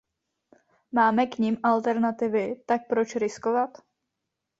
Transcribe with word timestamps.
Máme 0.91 1.27
k 1.27 1.37
nim 1.37 1.57
alternativy, 1.63 2.63
tak 2.65 2.87
proč 2.87 3.15
riskovat? 3.15 3.77